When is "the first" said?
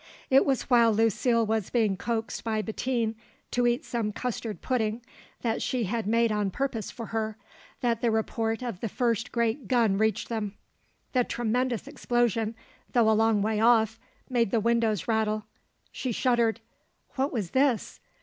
8.79-9.31